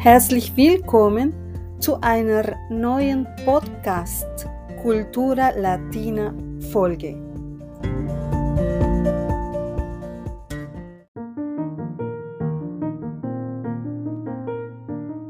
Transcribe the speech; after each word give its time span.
Herzlich 0.00 0.56
willkommen 0.56 1.32
zu 1.80 2.00
einer 2.00 2.54
neuen 2.70 3.26
Podcast 3.44 4.46
Cultura 4.80 5.50
Latina 5.58 6.32
Folge. 6.70 7.16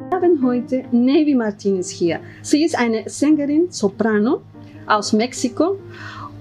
Wir 0.03 0.11
haben 0.13 0.43
heute 0.45 0.85
Nevi 0.93 1.35
Martinez 1.35 1.89
hier. 1.89 2.21
Sie 2.43 2.63
ist 2.63 2.79
eine 2.79 3.09
Sängerin, 3.09 3.71
Soprano 3.71 4.43
aus 4.87 5.15
Mexiko 5.15 5.79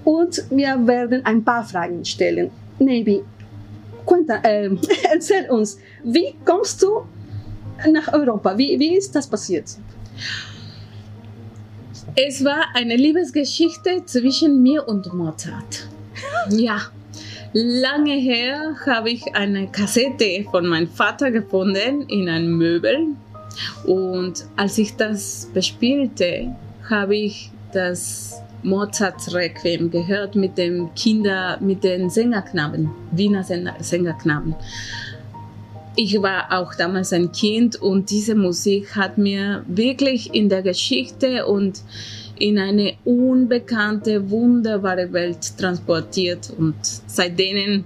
und 0.04 0.44
wir 0.50 0.86
werden 0.86 1.24
ein 1.24 1.42
paar 1.42 1.64
Fragen 1.64 2.04
stellen. 2.04 2.50
Cuenta, 4.04 4.36
äh, 4.42 4.68
erzähl 5.10 5.50
uns, 5.50 5.78
wie 6.04 6.34
kommst 6.44 6.82
du 6.82 7.04
nach 7.92 8.12
Europa? 8.12 8.56
Wie, 8.56 8.78
wie 8.78 8.96
ist 8.96 9.14
das 9.14 9.26
passiert? 9.26 9.66
Es 12.16 12.44
war 12.44 12.64
eine 12.74 12.96
Liebesgeschichte 12.96 14.04
zwischen 14.06 14.62
mir 14.62 14.86
und 14.88 15.12
Mozart. 15.12 15.88
Ja, 16.50 16.80
lange 17.52 18.14
her 18.14 18.74
habe 18.86 19.10
ich 19.10 19.34
eine 19.34 19.68
Kassette 19.68 20.44
von 20.50 20.66
meinem 20.66 20.88
Vater 20.88 21.30
gefunden 21.30 22.02
in 22.08 22.28
einem 22.28 22.56
Möbel. 22.56 23.14
Und 23.84 24.46
als 24.56 24.78
ich 24.78 24.96
das 24.96 25.48
bespielte, 25.52 26.54
habe 26.88 27.16
ich 27.16 27.50
das 27.72 28.40
Mozart 28.62 29.32
Requiem 29.32 29.90
gehört 29.90 30.34
mit 30.34 30.58
dem 30.58 30.92
Kinder, 30.94 31.58
mit 31.60 31.84
den 31.84 32.10
Sängerknaben, 32.10 32.90
Wiener 33.12 33.44
Sängerknaben. 33.44 34.56
Ich 36.00 36.22
war 36.22 36.52
auch 36.52 36.76
damals 36.76 37.12
ein 37.12 37.32
Kind 37.32 37.74
und 37.74 38.10
diese 38.10 38.36
Musik 38.36 38.94
hat 38.94 39.18
mir 39.18 39.64
wirklich 39.66 40.32
in 40.32 40.48
der 40.48 40.62
Geschichte 40.62 41.44
und 41.44 41.82
in 42.38 42.56
eine 42.60 42.94
unbekannte, 43.04 44.30
wunderbare 44.30 45.12
Welt 45.12 45.58
transportiert. 45.58 46.52
Und 46.56 46.76
seitdem 47.08 47.82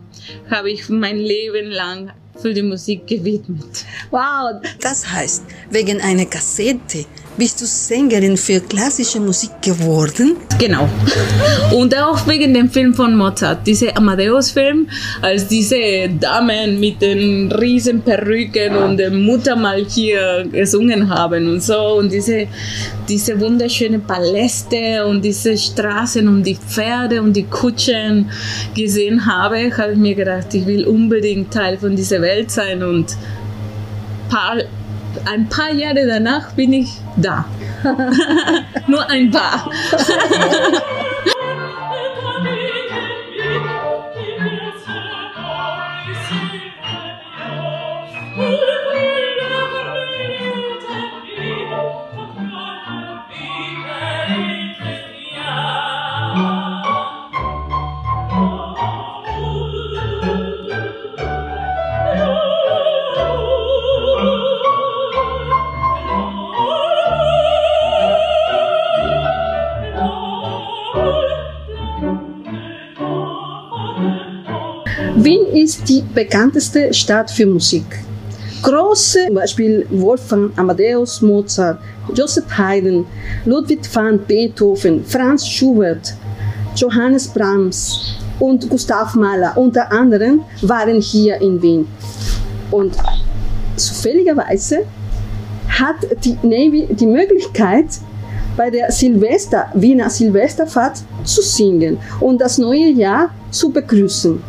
habe 0.50 0.70
ich 0.72 0.90
mein 0.90 1.16
Leben 1.16 1.70
lang 1.70 2.12
für 2.36 2.52
die 2.52 2.60
Musik 2.60 3.06
gewidmet. 3.06 3.86
Wow, 4.10 4.60
das 4.83 5.10
heißt, 5.10 5.44
wegen 5.70 6.02
einer 6.02 6.27
Kassette 6.27 7.06
bist 7.36 7.61
du 7.61 7.66
Sängerin 7.66 8.36
für 8.36 8.61
klassische 8.61 9.19
Musik 9.20 9.50
geworden? 9.62 10.36
Genau. 10.58 10.88
Und 11.72 11.97
auch 11.97 12.27
wegen 12.27 12.52
dem 12.55 12.70
Film 12.70 12.94
von 12.94 13.16
Mozart, 13.16 13.66
dieser 13.66 13.97
Amadeus-Film, 13.97 14.89
als 15.22 15.48
diese 15.48 16.08
Damen 16.20 16.78
mit 16.78 17.00
den 17.00 17.50
riesen 17.52 18.02
Perücken 18.02 18.77
und 18.77 18.98
dem 18.98 19.22
Muttermal 19.24 19.84
hier 19.89 20.47
gesungen 20.52 21.08
haben 21.08 21.48
und 21.48 21.62
so 21.62 21.98
und 21.98 22.12
diese, 22.12 22.47
diese 23.08 23.41
wunderschönen 23.41 24.02
Paläste 24.02 25.06
und 25.06 25.24
diese 25.24 25.56
Straßen 25.56 26.28
und 26.28 26.44
die 26.44 26.56
Pferde 26.56 27.22
und 27.22 27.34
die 27.34 27.44
Kutschen 27.44 28.30
gesehen 28.74 29.24
habe, 29.27 29.77
habe 29.77 29.92
ich 29.92 29.98
mir 29.98 30.14
gedacht, 30.14 30.52
ich 30.52 30.67
will 30.67 30.86
unbedingt 30.86 31.52
Teil 31.52 31.78
von 31.78 31.96
dieser 31.96 32.20
Welt 32.20 32.50
sein 32.50 32.83
und 32.83 33.17
paar 34.28 34.56
ein 35.24 35.48
paar 35.48 35.72
Jahre 35.72 36.06
danach 36.06 36.52
bin 36.52 36.72
ich 36.72 37.00
da. 37.16 37.44
Nur 38.86 39.08
ein 39.08 39.30
paar. 39.30 39.70
die 75.92 76.03
bekannteste 76.14 76.92
Stadt 76.95 77.30
für 77.30 77.45
Musik. 77.45 77.85
Große, 78.63 79.27
zum 79.27 79.35
Beispiel 79.35 79.86
Wolfgang 79.91 80.51
Amadeus 80.58 81.20
Mozart, 81.20 81.79
Joseph 82.14 82.47
Haydn, 82.57 83.05
Ludwig 83.45 83.80
van 83.92 84.19
Beethoven, 84.27 85.05
Franz 85.05 85.47
Schubert, 85.47 86.14
Johannes 86.77 87.29
Brahms 87.29 88.17
und 88.41 88.70
Gustav 88.70 89.14
Mahler 89.17 89.53
unter 89.57 89.92
anderem 89.92 90.41
waren 90.63 90.98
hier 91.01 91.39
in 91.42 91.61
Wien. 91.61 91.86
Und 92.70 92.97
zufälligerweise 93.77 94.86
hat 95.69 95.97
die 96.24 96.39
Navy 96.42 96.89
die 96.91 97.07
Möglichkeit, 97.07 97.86
bei 98.57 98.70
der 98.70 98.91
Silvester, 98.92 99.67
Wiener 99.74 100.11
Silvesterfahrt 100.11 101.03
zu 101.24 101.42
singen 101.42 101.98
und 102.20 102.39
das 102.39 102.59
neue 102.59 102.91
Jahr 102.91 103.30
zu 103.51 103.70
begrüßen. 103.70 104.42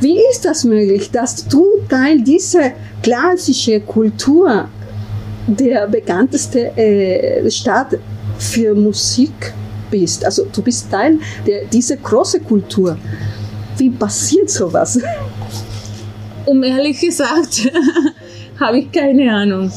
Wie 0.00 0.18
ist 0.30 0.44
das 0.44 0.64
möglich, 0.64 1.10
dass 1.10 1.46
du 1.46 1.66
Teil 1.88 2.20
dieser 2.22 2.72
klassischen 3.02 3.84
Kultur 3.86 4.68
der 5.46 5.88
bekannteste 5.88 6.76
äh, 6.76 7.50
Stadt 7.50 7.98
für 8.38 8.74
Musik 8.74 9.52
bist? 9.90 10.24
Also 10.24 10.46
du 10.52 10.62
bist 10.62 10.90
Teil 10.90 11.18
der, 11.46 11.64
dieser 11.66 11.96
großen 11.96 12.44
Kultur. 12.44 12.96
Wie 13.76 13.90
passiert 13.90 14.50
sowas? 14.50 14.98
Um 16.46 16.62
ehrlich 16.62 17.00
gesagt, 17.00 17.70
habe 18.60 18.78
ich 18.78 18.92
keine 18.92 19.34
Ahnung. 19.34 19.72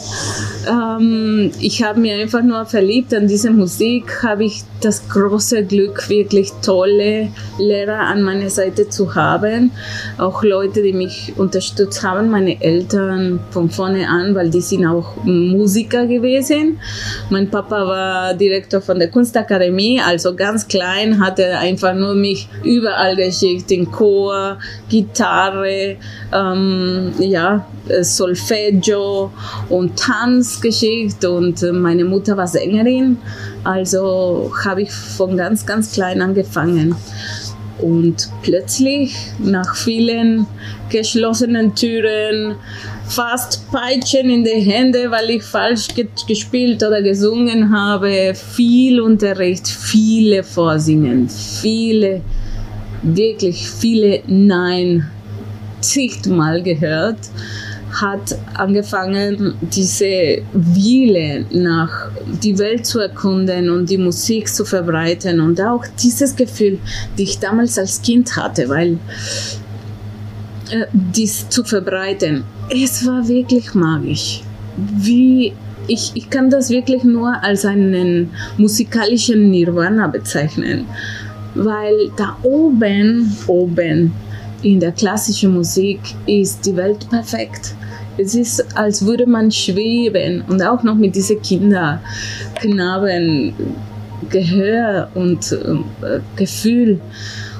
Ähm, 0.70 1.52
ich 1.60 1.84
habe 1.84 2.00
mich 2.00 2.12
einfach 2.12 2.44
nur 2.44 2.66
verliebt 2.66 3.14
an 3.14 3.28
diese 3.28 3.50
Musik, 3.50 4.24
habe 4.24 4.44
ich 4.44 4.64
das 4.82 5.08
große 5.08 5.64
Glück, 5.64 6.10
wirklich 6.10 6.52
tolle 6.62 7.30
Lehrer 7.58 8.00
an 8.00 8.22
meiner 8.22 8.50
Seite 8.50 8.90
zu 8.90 9.16
haben. 9.16 9.72
Auch 10.18 10.44
Leute, 10.44 10.84
die 10.84 10.94
mich 10.94 11.34
unterstützt 11.38 12.04
haben, 12.04 12.30
meine 12.30 12.62
Eltern 12.62 13.40
von 13.52 13.70
vorne 13.70 14.08
an, 14.10 14.36
weil 14.36 14.50
die 14.50 14.62
sind 14.62 14.86
auch 14.86 15.16
Musiker 15.24 16.06
gewesen. 16.06 16.80
Mein 17.30 17.50
Papa 17.50 17.88
war 17.88 18.34
Direktor 18.34 18.82
von 18.82 19.00
der 19.00 19.10
Kunstakademie, 19.10 20.02
also 20.06 20.36
ganz 20.36 20.68
klein 20.68 21.24
hat 21.24 21.40
er 21.40 21.60
einfach 21.60 21.94
nur 21.94 22.16
mich 22.16 22.50
überall 22.64 23.16
geschickt, 23.16 23.72
in 23.72 23.90
Chor, 23.90 24.58
Gitarre, 24.90 25.96
ähm, 26.34 27.14
ja, 27.20 27.66
Solfeggio 28.74 29.32
und 29.70 29.98
Tanz 29.98 30.60
geschickt 30.62 31.24
und 31.26 31.62
meine 31.74 32.06
Mutter 32.06 32.38
war 32.38 32.48
Sängerin, 32.48 33.18
also 33.64 34.52
habe 34.66 34.84
ich 34.84 34.92
von 34.92 35.38
ganz, 35.38 35.66
ganz 35.66 35.94
klein 35.94 36.22
angefangen. 36.22 36.96
Und 37.82 38.30
plötzlich, 38.44 39.16
nach 39.40 39.76
vielen 39.76 40.46
geschlossenen 40.90 41.76
Türen, 41.76 42.56
fast 43.08 43.70
Peitschen 43.72 44.30
in 44.30 44.44
die 44.44 44.62
Hände, 44.62 45.10
weil 45.10 45.32
ich 45.32 45.44
falsch 45.44 45.88
gespielt 46.28 46.84
oder 46.84 47.02
gesungen 47.02 47.76
habe, 47.76 48.34
viel 48.36 49.02
Unterricht, 49.02 49.68
viele 49.68 50.44
Vorsingen, 50.44 51.28
viele, 51.28 52.22
wirklich 53.02 53.70
viele 53.70 54.22
Nein 54.28 55.10
zigmal 55.82 56.62
gehört 56.62 57.20
hat 58.02 58.36
angefangen, 58.56 59.56
diese 59.62 60.42
Wille 60.54 61.46
nach 61.52 62.10
die 62.42 62.58
Welt 62.58 62.86
zu 62.86 63.00
erkunden 63.00 63.70
und 63.70 63.90
die 63.90 63.98
Musik 63.98 64.48
zu 64.48 64.66
verbreiten 64.66 65.40
und 65.40 65.62
auch 65.62 65.86
dieses 66.02 66.36
Gefühl, 66.36 66.80
die 67.18 67.24
ich 67.24 67.40
damals 67.40 67.78
als 67.78 68.02
Kind 68.02 68.36
hatte, 68.36 68.68
weil 68.70 68.98
äh, 70.72 70.86
dies 70.92 71.48
zu 71.50 71.64
verbreiten, 71.64 72.44
es 72.70 73.06
war 73.06 73.28
wirklich 73.28 73.74
magisch. 73.76 74.42
Wie 74.76 75.54
ich, 75.88 76.12
ich 76.16 76.30
kann 76.30 76.50
das 76.50 76.70
wirklich 76.70 77.04
nur 77.04 77.44
als 77.44 77.66
einen 77.66 78.32
musikalischen 78.58 79.52
Nirvana 79.52 80.08
bezeichnen, 80.08 80.86
weil 81.56 82.12
da 82.18 82.38
oben, 82.42 83.36
oben 83.48 84.14
in 84.64 84.80
der 84.80 84.94
klassischen 84.94 85.54
Musik 85.54 86.00
ist 86.26 86.66
die 86.66 86.76
Welt 86.76 87.08
perfekt. 87.10 87.76
Es 88.18 88.36
ist, 88.36 88.78
als 88.78 89.06
würde 89.06 89.26
man 89.26 89.52
schweben 89.52 90.44
und 90.48 90.62
auch 90.62 90.84
noch 90.84 90.96
mit 90.96 91.16
diesen 91.16 91.42
Kinder, 91.42 92.02
Knaben, 92.56 93.54
Gehör 94.30 95.10
und 95.16 95.52
äh, 95.52 96.20
Gefühl. 96.36 97.00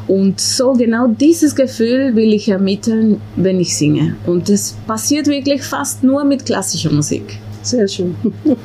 Und 0.08 0.40
so 0.40 0.74
genau 0.74 1.08
dieses 1.08 1.56
Gefühl 1.56 2.16
will 2.16 2.34
ich 2.34 2.50
ermitteln, 2.50 3.22
wenn 3.36 3.60
ich 3.60 3.76
singe. 3.76 4.16
Und 4.26 4.50
das 4.50 4.76
passiert 4.86 5.28
wirklich 5.28 5.64
fast 5.64 6.04
nur 6.04 6.24
mit 6.24 6.46
klassischer 6.46 6.92
Musik. 6.92 7.40
Sehr 7.62 7.88
schön. 7.88 8.16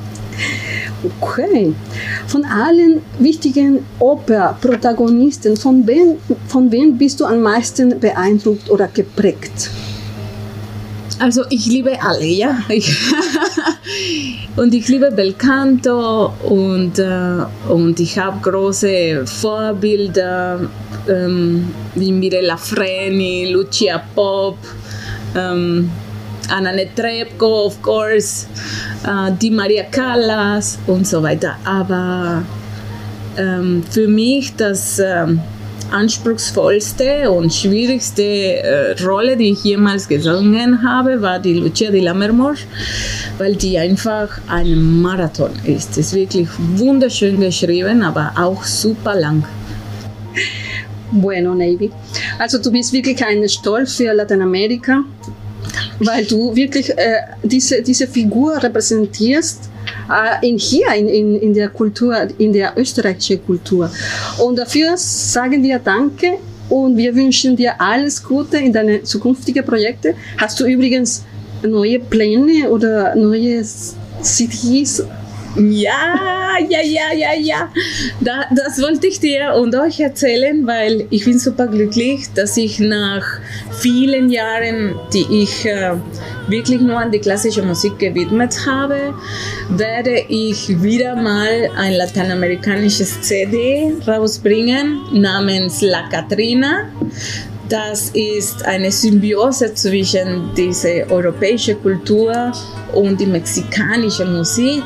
Okay. 1.20 1.74
Von 2.26 2.44
allen 2.44 3.02
wichtigen 3.20 3.84
Oper-Protagonisten, 4.00 5.56
von 5.56 5.86
wem, 5.86 6.16
von 6.48 6.72
wem 6.72 6.98
bist 6.98 7.20
du 7.20 7.24
am 7.24 7.40
meisten 7.40 8.00
beeindruckt 8.00 8.68
oder 8.68 8.88
geprägt? 8.88 9.70
Also 11.20 11.44
ich 11.50 11.66
liebe 11.66 12.00
alle, 12.00 12.24
ja. 12.24 12.58
Ich 12.68 12.96
und 14.56 14.72
ich 14.72 14.88
liebe 14.88 15.10
Belcanto 15.10 16.32
und, 16.44 16.98
äh, 16.98 17.44
und 17.68 17.98
ich 17.98 18.18
habe 18.18 18.38
große 18.40 19.26
Vorbilder 19.26 20.60
ähm, 21.08 21.72
wie 21.94 22.12
Mirella 22.12 22.56
Freni, 22.56 23.50
Lucia 23.52 24.00
Pop, 24.14 24.58
ähm, 25.36 25.90
Anna 26.50 26.72
Netrebko, 26.72 27.66
of 27.66 27.82
course, 27.82 28.46
äh, 29.04 29.32
die 29.40 29.50
Maria 29.50 29.84
Callas 29.84 30.78
und 30.86 31.06
so 31.06 31.22
weiter. 31.22 31.56
Aber 31.64 32.42
ähm, 33.36 33.82
für 33.90 34.06
mich 34.06 34.54
das 34.56 34.98
ähm, 34.98 35.40
anspruchsvollste 35.90 37.30
und 37.30 37.52
schwierigste 37.52 38.22
äh, 38.22 39.02
Rolle, 39.02 39.36
die 39.36 39.52
ich 39.52 39.64
jemals 39.64 40.08
gesungen 40.08 40.82
habe, 40.82 41.20
war 41.22 41.38
die 41.38 41.54
Lucia 41.54 41.90
di 41.90 42.00
Lammermoor, 42.00 42.54
weil 43.38 43.56
die 43.56 43.78
einfach 43.78 44.40
ein 44.48 45.00
Marathon 45.00 45.52
ist. 45.64 45.96
Ist 45.96 46.14
wirklich 46.14 46.48
wunderschön 46.76 47.40
geschrieben, 47.40 48.02
aber 48.02 48.32
auch 48.36 48.64
super 48.64 49.14
lang. 49.14 49.44
Bueno, 51.10 51.54
Navy. 51.54 51.90
Also 52.38 52.58
du 52.58 52.70
bist 52.70 52.92
wirklich 52.92 53.24
ein 53.24 53.48
Stolz 53.48 53.94
für 53.94 54.12
Lateinamerika, 54.12 55.04
weil 56.00 56.24
du 56.26 56.54
wirklich 56.54 56.90
äh, 56.90 57.20
diese, 57.42 57.82
diese 57.82 58.06
Figur 58.06 58.62
repräsentierst 58.62 59.70
in 60.42 60.58
hier 60.58 60.92
in, 60.94 61.08
in, 61.08 61.40
in 61.40 61.54
der 61.54 61.68
Kultur, 61.68 62.16
in 62.38 62.52
der 62.52 62.72
österreichischen 62.76 63.44
Kultur. 63.44 63.90
Und 64.38 64.58
dafür 64.58 64.96
sagen 64.96 65.62
wir 65.62 65.78
Danke 65.78 66.38
und 66.68 66.96
wir 66.96 67.14
wünschen 67.14 67.56
dir 67.56 67.80
alles 67.80 68.22
Gute 68.22 68.58
in 68.58 68.72
deine 68.72 69.02
zukünftigen 69.02 69.64
Projekte. 69.64 70.14
Hast 70.36 70.60
du 70.60 70.66
übrigens 70.66 71.24
neue 71.62 71.98
Pläne 71.98 72.70
oder 72.70 73.14
neue 73.14 73.62
CDs 74.22 75.02
ja, 75.56 76.58
ja, 76.68 76.80
ja, 76.82 77.12
ja, 77.14 77.34
ja. 77.40 77.72
Da, 78.20 78.44
das 78.54 78.80
wollte 78.80 79.06
ich 79.06 79.20
dir 79.20 79.54
und 79.54 79.74
euch 79.74 80.00
erzählen, 80.00 80.66
weil 80.66 81.06
ich 81.10 81.24
bin 81.24 81.38
super 81.38 81.66
glücklich, 81.66 82.26
dass 82.34 82.56
ich 82.56 82.78
nach 82.78 83.24
vielen 83.80 84.30
Jahren, 84.30 84.94
die 85.12 85.42
ich 85.42 85.64
äh, 85.64 85.92
wirklich 86.48 86.80
nur 86.80 86.98
an 86.98 87.10
die 87.10 87.18
klassische 87.18 87.62
Musik 87.62 87.98
gewidmet 87.98 88.66
habe, 88.66 89.14
werde 89.70 90.24
ich 90.28 90.82
wieder 90.82 91.14
mal 91.16 91.70
ein 91.76 91.94
lateinamerikanisches 91.94 93.20
CD 93.22 93.92
rausbringen 94.06 95.00
namens 95.12 95.80
La 95.82 96.08
Catrina. 96.08 96.88
Das 97.68 98.08
ist 98.14 98.64
eine 98.64 98.90
Symbiose 98.90 99.74
zwischen 99.74 100.54
dieser 100.54 101.10
europäischen 101.10 101.80
Kultur 101.82 102.50
und 102.94 103.20
die 103.20 103.26
mexikanische 103.26 104.24
Musik 104.24 104.84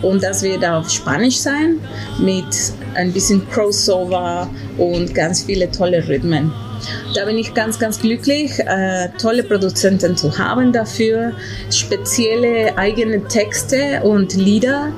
und 0.00 0.22
das 0.22 0.42
wird 0.42 0.64
auf 0.64 0.88
Spanisch 0.88 1.38
sein 1.38 1.80
mit 2.20 2.46
ein 2.94 3.12
bisschen 3.12 3.48
Crossover 3.50 4.48
und 4.78 5.12
ganz 5.12 5.42
viele 5.42 5.68
tolle 5.72 6.06
Rhythmen. 6.06 6.52
Da 7.14 7.24
bin 7.24 7.36
ich 7.36 7.52
ganz, 7.52 7.78
ganz 7.78 8.00
glücklich, 8.00 8.52
äh, 8.60 9.08
tolle 9.20 9.42
Produzenten 9.42 10.16
zu 10.16 10.38
haben 10.38 10.72
dafür, 10.72 11.32
spezielle 11.70 12.78
eigene 12.78 13.26
Texte 13.26 14.00
und 14.02 14.34
Lieder 14.34 14.92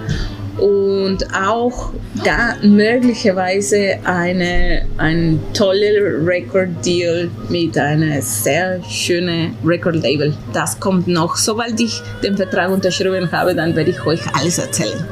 und 0.58 1.26
auch 1.34 1.92
da 2.24 2.56
möglicherweise 2.62 3.98
eine, 4.04 4.86
ein 4.98 5.40
toller 5.54 6.26
Record-Deal 6.26 7.30
mit 7.48 7.76
einem 7.78 8.20
sehr 8.20 8.82
schönen 8.88 9.56
Record-Label. 9.64 10.34
Das 10.52 10.78
kommt 10.78 11.08
noch. 11.08 11.36
Sobald 11.36 11.80
ich 11.80 12.02
den 12.22 12.36
Vertrag 12.36 12.70
unterschrieben 12.70 13.30
habe, 13.32 13.54
dann 13.54 13.74
werde 13.74 13.90
ich 13.90 14.04
euch 14.06 14.20
alles 14.34 14.58
erzählen. 14.58 15.04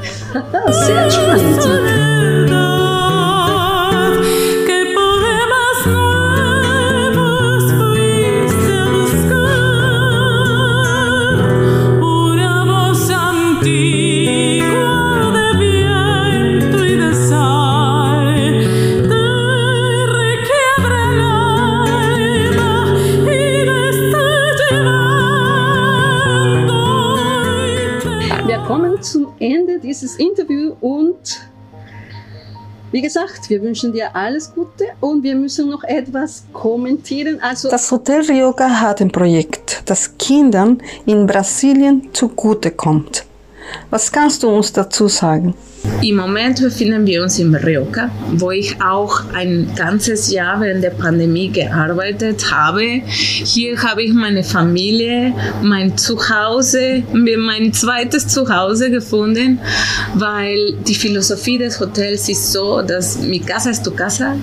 sehr 0.70 1.10
spannend. 1.10 2.09
Dieses 29.82 30.16
Interview 30.16 30.74
und 30.80 31.40
wie 32.92 33.00
gesagt, 33.00 33.48
wir 33.48 33.62
wünschen 33.62 33.92
dir 33.92 34.14
alles 34.14 34.52
Gute 34.52 34.84
und 35.00 35.22
wir 35.22 35.36
müssen 35.36 35.70
noch 35.70 35.84
etwas 35.84 36.44
kommentieren. 36.52 37.38
Also 37.40 37.70
das 37.70 37.90
Hotel 37.90 38.20
Rioja 38.22 38.80
hat 38.80 39.00
ein 39.00 39.10
Projekt, 39.10 39.82
das 39.86 40.16
Kindern 40.18 40.82
in 41.06 41.26
Brasilien 41.26 42.08
zugutekommt. 42.12 43.24
Was 43.90 44.10
kannst 44.10 44.42
du 44.42 44.48
uns 44.48 44.72
dazu 44.72 45.08
sagen? 45.08 45.54
Im 46.02 46.16
Moment 46.16 46.60
befinden 46.60 47.06
wir 47.06 47.22
uns 47.22 47.38
in 47.38 47.54
Rioja, 47.54 48.10
wo 48.32 48.50
ich 48.50 48.80
auch 48.82 49.22
ein 49.34 49.70
ganzes 49.76 50.30
Jahr 50.30 50.60
während 50.60 50.82
der 50.84 50.90
Pandemie 50.90 51.48
gearbeitet 51.48 52.50
habe. 52.50 53.02
Hier 53.06 53.82
habe 53.82 54.02
ich 54.02 54.12
meine 54.12 54.42
Familie, 54.42 55.34
mein 55.62 55.96
Zuhause, 55.96 57.02
mein 57.12 57.72
zweites 57.72 58.28
Zuhause 58.28 58.90
gefunden, 58.90 59.58
weil 60.14 60.74
die 60.86 60.94
Philosophie 60.94 61.58
des 61.58 61.80
Hotels 61.80 62.28
ist 62.28 62.52
so, 62.52 62.82
dass 62.82 63.18
mi 63.18 63.40
casa 63.40 63.70
es 63.70 63.82
tu 63.82 63.90
casa. 63.90 64.36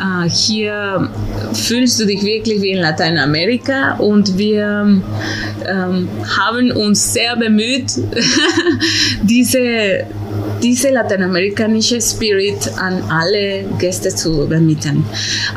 Uh, 0.00 0.28
hier 0.28 1.10
fühlst 1.54 1.98
du 1.98 2.06
dich 2.06 2.22
wirklich 2.22 2.62
wie 2.62 2.70
in 2.70 2.80
Lateinamerika 2.80 3.96
und 3.96 4.38
wir 4.38 5.02
ähm, 5.66 6.08
haben 6.38 6.70
uns 6.70 7.12
sehr 7.12 7.34
bemüht, 7.34 7.92
diese 9.22 10.06
diese 10.62 10.90
lateinamerikanische 10.90 12.00
Spirit 12.00 12.70
an 12.76 13.02
alle 13.10 13.64
Gäste 13.78 14.08
zu 14.08 14.42
übermitteln. 14.42 15.04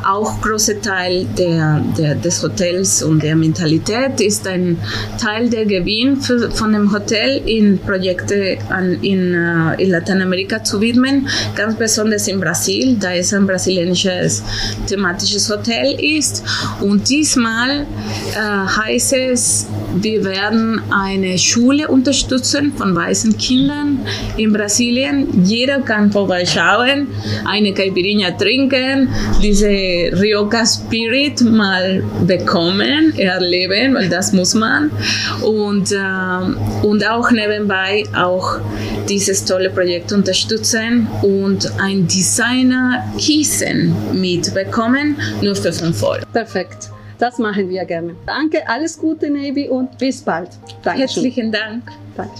Auch 0.08 0.42
großer 0.42 0.82
Teil 0.82 1.26
der, 1.38 1.84
der, 1.98 2.16
des 2.16 2.42
Hotels 2.44 3.04
und 3.04 3.24
der 3.24 3.36
Mentalität 3.36 4.20
ist 4.22 4.48
ein 4.48 4.78
Teil 5.20 5.50
der 5.50 5.66
Gewinn 5.66 6.18
für, 6.18 6.52
von 6.52 6.74
dem 6.74 6.92
Hotel 6.92 7.42
in 7.46 7.80
Projekte 7.80 8.58
an, 8.70 9.02
in, 9.02 9.34
uh, 9.34 9.74
in 9.78 9.90
Lateinamerika 9.90 10.64
zu 10.64 10.82
widmen, 10.82 11.28
ganz 11.56 11.76
besonders 11.76 12.28
in 12.28 12.40
Brasil, 12.40 12.98
da 13.00 13.14
es 13.14 13.34
ein 13.34 13.46
brasilianisches 13.46 14.44
thematisches 14.88 15.50
Hotel 15.50 15.98
ist. 16.00 16.44
Und 16.80 17.10
diesmal 17.10 17.86
uh, 18.36 18.78
heißt 18.78 19.14
es, 19.14 19.68
wir 19.96 20.24
werden 20.24 20.82
eine 20.92 21.38
Schule 21.38 21.88
unterstützen 21.88 22.74
von 22.76 22.96
weißen 22.96 23.38
Kindern 23.38 24.00
in 24.38 24.54
Brasilien. 24.54 25.44
Jeder 25.44 25.82
kann 25.82 26.12
vorbeischauen, 26.12 27.08
eine 27.46 27.74
Caipirinha 27.74 28.32
trinken, 28.32 29.10
diese 29.42 29.68
Rioja 29.68 30.66
Spirit 30.66 31.42
mal 31.42 32.04
bekommen, 32.26 33.18
erleben, 33.18 33.96
weil 33.96 34.10
das 34.10 34.34
muss 34.34 34.54
man. 34.54 34.92
Und, 35.42 35.92
äh, 35.92 36.86
und 36.86 37.08
auch 37.08 37.32
nebenbei 37.32 38.04
auch 38.16 38.60
dieses 39.10 39.44
tolle 39.46 39.70
Projekt 39.70 40.12
unterstützen 40.14 41.08
und 41.22 41.72
ein 41.80 42.08
Designer 42.08 43.04
Kissen 43.18 43.96
mitbekommen, 44.14 45.18
nur 45.42 45.56
für 45.56 45.74
5 45.74 46.04
Euro. 46.04 46.22
Perfekt. 46.32 46.91
Das 47.22 47.38
machen 47.38 47.70
wir 47.70 47.86
gerne. 47.86 48.16
Danke, 48.26 48.68
alles 48.68 48.98
Gute, 48.98 49.30
Navy, 49.30 49.70
und 49.70 49.96
bis 50.00 50.24
bald. 50.24 50.50
Dankeschön. 50.82 50.98
Herzlichen 50.98 51.52
Dank. 51.52 51.84
Danke. 52.18 52.34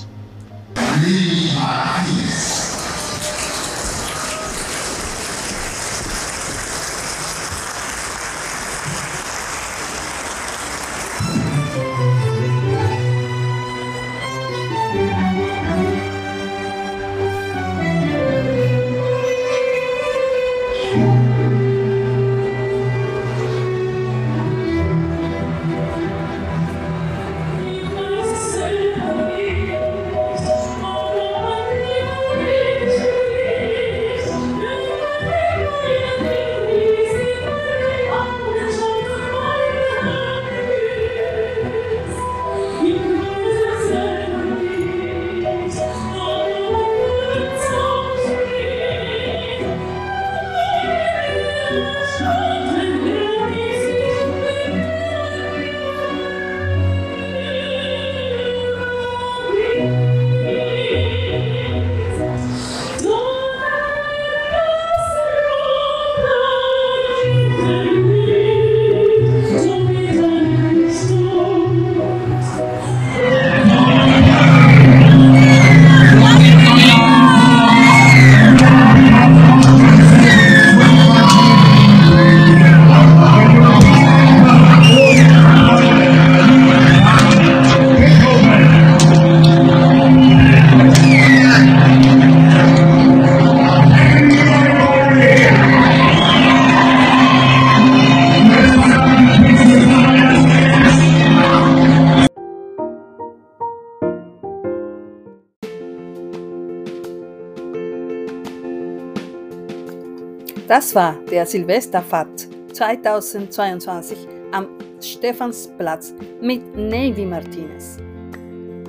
Das 110.72 110.96
war 110.96 111.18
der 111.30 111.46
Silvesterfahrt 111.46 112.48
2022 112.72 114.18
am 114.54 114.70
Stephansplatz 115.02 116.14
mit 116.42 116.62
Navy 116.78 117.26
Martinez. 117.26 117.98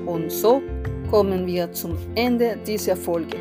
Und 0.07 0.31
so 0.31 0.62
kommen 1.11 1.45
wir 1.45 1.73
zum 1.73 1.99
Ende 2.15 2.57
dieser 2.65 2.95
Folge. 2.95 3.37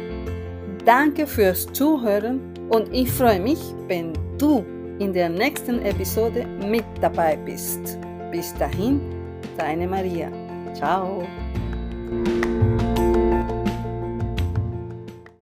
Danke 0.83 1.27
fürs 1.27 1.71
Zuhören 1.71 2.41
und 2.69 2.91
ich 2.91 3.11
freue 3.11 3.39
mich, 3.39 3.59
wenn 3.85 4.11
du 4.39 4.65
in 4.97 5.13
der 5.13 5.29
nächsten 5.29 5.79
Episode 5.85 6.43
mit 6.67 6.85
dabei 6.99 7.37
bist. 7.45 7.99
Bis 8.31 8.55
dahin, 8.55 9.01
deine 9.55 9.85
Maria. 9.87 10.31
Ciao. 10.73 11.27